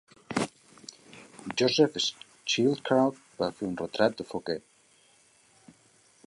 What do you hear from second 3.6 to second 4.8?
un retrat de Fouquet.